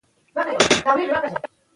[0.33, 1.29] Follow